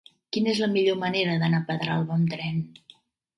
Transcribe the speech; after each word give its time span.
Quina 0.35 0.49
és 0.53 0.61
la 0.63 0.69
millor 0.71 0.97
manera 1.03 1.35
d'anar 1.43 1.59
a 1.59 1.67
Pedralba 1.69 2.17
amb 2.17 2.33
tren? 2.37 2.59